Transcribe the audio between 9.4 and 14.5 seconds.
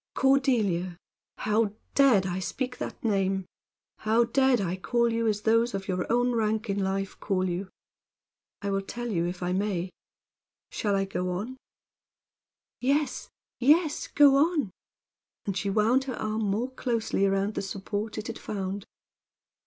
I may. Shall I go on?" "Yes, yes; go